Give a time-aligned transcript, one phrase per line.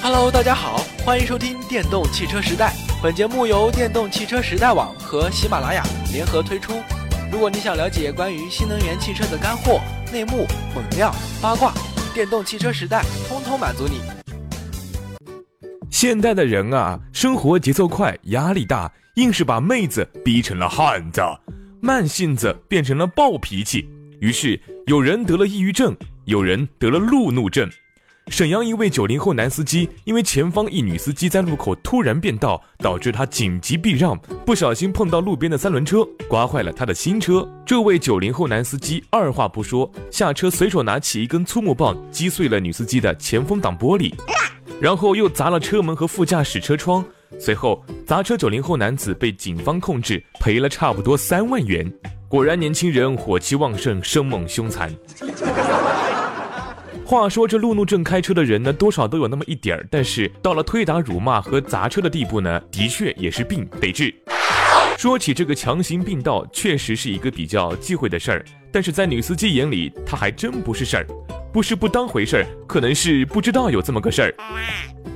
[0.00, 2.72] Hello，大家好，欢迎收听电动汽车时代。
[3.02, 5.82] 本节目由电动汽车时代网和喜马拉雅
[6.12, 6.72] 联合推出。
[7.32, 9.80] 如果你想了解关于新能源汽车的干货、
[10.12, 11.74] 内幕、猛料、八卦，
[12.14, 14.00] 电动汽车时代通通满足你。
[15.90, 21.20] 现代的人啊，生活节奏快，压力大，硬是把妹子逼成了汉子，
[21.80, 23.88] 慢性子变成了暴脾气，
[24.20, 25.94] 于是有人得了抑郁症，
[26.24, 27.68] 有人得了路怒症。
[28.30, 37.48] 沈阳一位九零后男司机，因为前方一女司机在路口突然变道，导致他紧急避让，不小心碰到路边的三轮车，刮坏了他的新车。
[37.66, 44.12] 这位九零后男司机二话不说，下车随手拿起一根粗木棒，击碎了女司机的前风挡玻璃，
[44.80, 47.04] 然后又砸了车门和副驾驶车窗。
[47.40, 51.90] 随后，砸车九零后男子被警方控制，赔了差不多三万元。
[52.28, 54.94] 果然，年轻人火气旺盛，生猛凶残。
[57.08, 64.14] 话说这路怒症开车的人呢，多少都有那么一点儿，但是到了推打、辱骂和砸车的地步呢，的确也是病得治。
[64.98, 71.06] 说起这个强行并道，确实是一个比较忌讳的事儿，但是在女司机眼里，他还真不是事儿，
[71.50, 74.34] 不是不当回事儿，可能是不知道有这么个事儿。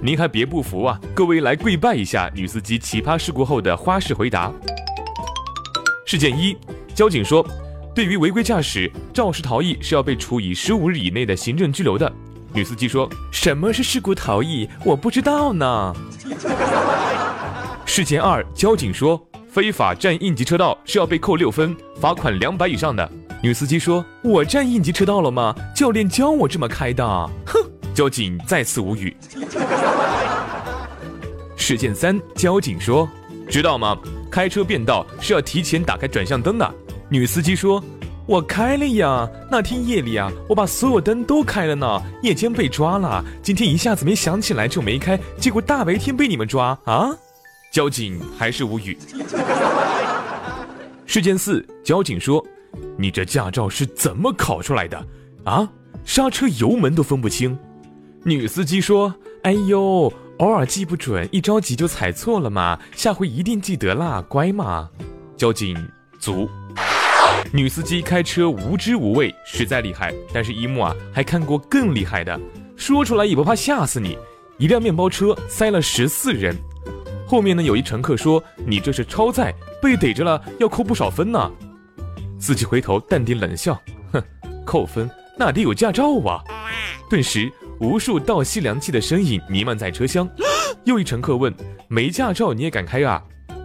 [0.00, 4.50] 您还别不服啊，各位来跪拜一下女司机奇葩事故后的花式回答。
[6.06, 6.56] 事件一，
[6.94, 7.46] 交警说。
[7.94, 12.10] 对于违规驾驶肇事逃逸是要被处以十五日以内的行政拘留的。
[12.54, 14.66] 女司机说：“什么是事故逃逸？
[14.84, 15.94] 我不知道呢。
[17.84, 23.10] ”事件二，交警说：“非法占应急车道是要被扣六分，罚款两百以上的。”
[23.42, 25.54] 女司机说：“我占应急车道了吗？
[25.74, 27.04] 教练教我这么开的。
[27.44, 27.60] ”哼，
[27.94, 29.14] 交警再次无语。
[31.56, 33.06] 事件三，交警说
[33.50, 33.98] ：“知道吗？
[34.30, 36.74] 开车变道是要提前打开转向灯的。”
[37.12, 37.84] 女司机说
[38.24, 42.02] ：“我开了呀，那天夜里啊，我把所有灯都开了呢。
[42.22, 47.10] 夜间被抓了，今天一下子没想起来就没开，结果大白天被你们抓啊！”
[47.70, 48.96] 交警还是无语。
[51.04, 52.42] 事件四，交警说
[52.96, 55.06] ：“你这驾照是怎么考出来的？
[55.44, 55.68] 啊，
[56.06, 57.58] 刹车油门都分不清。”
[58.24, 59.14] 女司机说
[59.44, 64.88] ：“哎呦，偶尔记不准，一着急就踩错了嘛，下回一定记得啦，乖嘛。”
[65.36, 65.76] 交警
[66.18, 66.48] 足。
[67.52, 70.12] 女司机开车无知无畏，实在厉害。
[70.32, 72.40] 但是一幕啊，还看过更厉害的，
[72.76, 74.16] 说出来也不怕吓死你。
[74.58, 76.56] 一辆面包车塞了十四人，
[77.26, 81.50] 后面呢有一乘客说：“你这是超载，被逮着了要扣不少分呢。”
[82.38, 83.78] 司机回头淡定冷笑
[84.12, 84.22] ：“哼，
[84.64, 86.42] 扣分那得有驾照啊。”
[87.10, 87.50] 顿时，
[87.80, 90.28] 无数倒吸凉气的身影弥漫在车厢。
[90.84, 91.52] 又一乘客问
[91.88, 93.22] ：“没驾照你也敢开啊？”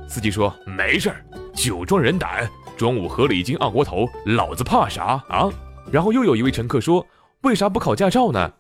[0.10, 1.24] 司机说：“没事儿，
[1.54, 5.50] 酒壮人胆。”中午喝了一斤二锅头，老子怕啥啊？
[5.92, 7.06] 然后又有一位乘客说
[7.42, 8.54] ：“为啥不考驾照呢？”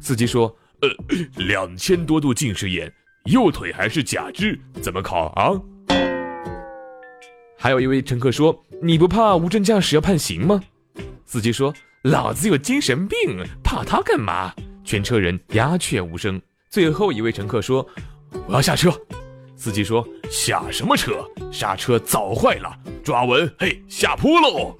[0.00, 0.88] 司机说：“呃，
[1.44, 2.92] 两千多度近视眼，
[3.24, 5.50] 右腿还是假肢，怎么考啊？”
[7.58, 10.60] 还有一位乘客说：“你不怕无证驾驶要判刑吗？”
[11.26, 11.74] 司机说
[12.04, 14.52] ：“老子有精神病，怕他干嘛？”
[14.84, 16.40] 全车人鸦雀无声。
[16.70, 17.84] 最后一位乘客说
[18.46, 18.92] ：“我要下车。”
[19.64, 21.26] 司机说：“下什么车？
[21.50, 22.70] 刹车早坏了。
[23.02, 24.76] 抓稳，嘿，下坡喽！”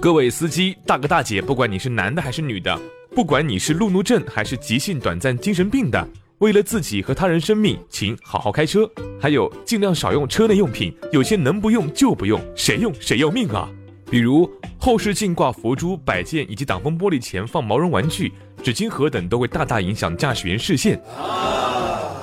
[0.00, 2.78] 各位司机大哥大姐，不管你是男的还是女的，
[3.12, 8.88] 不管你是路怒症还是急性短暂精神病的，为了自己和他人生命，请好好开车。
[9.20, 13.68] 还有，尽量少用车内用品，有些能不用就不用，谁用谁要命啊！
[14.08, 18.32] 比如后视镜挂佛珠、摆件，以及挡风玻璃前放毛绒玩具、
[18.62, 21.02] 纸巾盒等，都会大大影响驾驶员视线。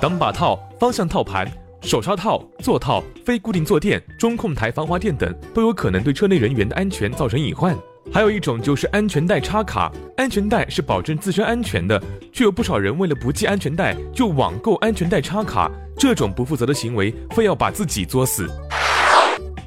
[0.03, 1.49] 挡把套、方向套盘、
[1.81, 7.73] 手刹套、座套、非固定坐垫、中控台防滑垫等，都有可能对车内人员的安全造成隐患。
[8.11, 12.03] 还有一种就是安全带插卡，安全带是保证自身安全的，
[12.33, 18.45] 却有不少人为了不系安全带就网购安全带插卡，这种不负责的行为，非要把自己作死。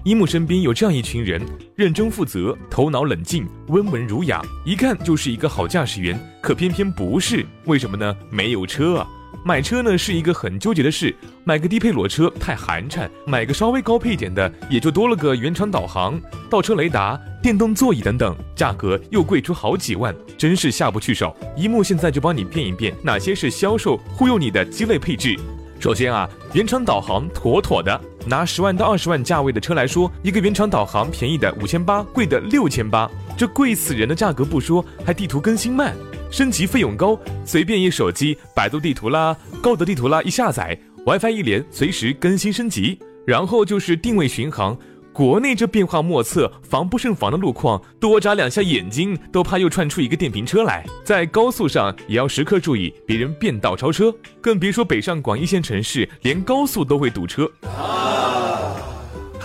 [0.05, 1.41] 一木身边有这样一群人，
[1.75, 8.15] 认真负责，头脑冷静，温文儒雅，一看就是一个好驾驶员，可偏偏不是，为什么呢？
[8.29, 9.09] 没有车啊。
[9.47, 11.15] 买车呢是一个很纠结的事，
[11.45, 16.21] 买个低配裸车太寒碜，买个稍微高配点的也就多了个原厂导航、
[16.51, 21.33] 倒车雷达、电动座椅等等，价格又贵出好几万，真是下不去手。
[21.57, 25.39] 一木现在就帮你辨一辨哪些是销售忽悠你的鸡肋配置。
[25.79, 33.09] 首先啊，原厂导航妥妥的，拿十万到二十万价位的车来说，一个原厂导航便宜的五千八，贵的六千八，
[33.39, 35.95] 这贵死人的价格不说，还地图更新慢。
[36.37, 42.99] 升级费用高，随便一手机百度地图啦、高德地图啦一下载，WiFi 一连，随时更新升级。
[43.27, 44.77] 然后就是定位巡航，
[45.15, 50.85] 国内这变化莫测、防不胜防的路况，多眨两下眼睛都怕又窜出一个电瓶车来。
[51.03, 57.51] 在高速上也要时刻注意别人变道超车，更别说北上广一线城市，连高速都会堵车。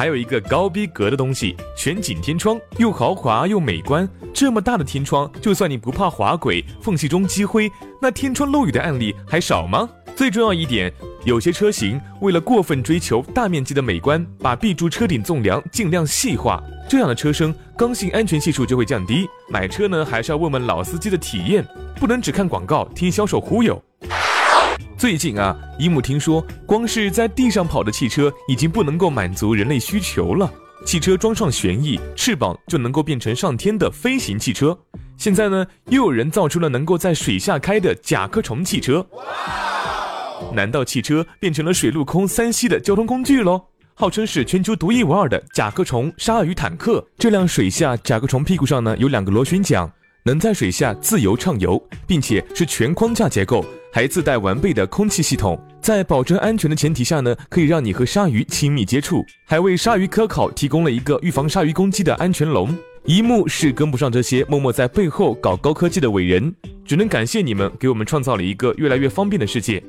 [0.02, 4.10] 还有一个高逼格的东西，全景天窗，又豪华又美观。
[4.34, 7.72] 这么大的天窗，就算你不怕滑轨，缝隙中积灰，
[8.02, 9.88] 那天窗漏雨的案例还少吗？
[10.16, 10.92] 最重要一点，
[11.24, 16.60] 有些车型为了过分追求大面积的美观，把 B 柱车顶纵梁尽量细化，
[16.90, 19.30] 这样的车身刚性安全系数就会降低。
[19.50, 21.64] 买车呢，还是要问问老司机的体验，
[21.98, 23.80] 不能只看广告，听销售忽悠。
[25.02, 30.48] 最近啊，一木听说，光是在地上跑的汽车已经不能够满足人类需求了。
[30.86, 34.78] 汽车装上旋翼翅膀就能够变成上天的飞行汽车。
[35.18, 39.04] 现在呢，又有人造出了能够在水下开的甲壳虫汽车。
[40.54, 43.60] 难道汽车变成了水陆空三栖的交通工具喽？
[43.96, 47.04] 号称是全球独一无二的甲壳虫鲨鱼坦克。
[47.18, 49.92] 这辆水下甲壳虫屁股上呢有两个螺旋桨，
[50.24, 53.66] 能在水下自由畅游，并且是全框架结构。
[53.94, 62.74] 还自带完备的空气系统，在保证安全的前提下呢，可以让你和鲨鱼亲密接触，还为鲨鱼科考提供了一个预防鲨鱼攻击的安全笼。
[63.04, 66.54] 一木是跟不上这些默默在背后搞高科技的伟人，
[66.86, 69.84] 只能感谢你们给我们创造了一个越来越方便的世界。